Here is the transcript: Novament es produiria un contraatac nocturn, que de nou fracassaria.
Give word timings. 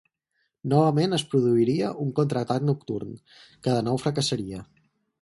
Novament 0.71 1.13
es 1.17 1.25
produiria 1.35 1.91
un 2.05 2.15
contraatac 2.21 2.67
nocturn, 2.73 3.15
que 3.45 3.79
de 3.81 3.89
nou 3.93 4.05
fracassaria. 4.07 4.69